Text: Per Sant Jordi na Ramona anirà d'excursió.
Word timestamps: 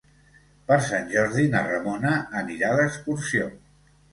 Per 0.69 0.77
Sant 0.85 1.05
Jordi 1.11 1.45
na 1.55 1.61
Ramona 1.67 2.15
anirà 2.41 2.73
d'excursió. 2.81 3.53